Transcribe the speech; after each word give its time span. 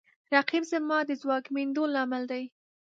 رقیب 0.35 0.63
زما 0.71 0.97
د 1.05 1.11
ځواکمنېدو 1.21 1.83
لامل 1.93 2.23
دی 2.31 2.43